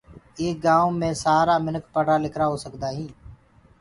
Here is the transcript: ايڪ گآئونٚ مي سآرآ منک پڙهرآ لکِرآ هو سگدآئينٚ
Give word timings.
ايڪ 0.39 0.55
گآئونٚ 0.65 0.97
مي 0.99 1.09
سآرآ 1.23 1.55
منک 1.65 1.83
پڙهرآ 1.93 2.15
لکِرآ 2.23 2.45
هو 2.49 2.57
سگدآئينٚ 2.65 3.13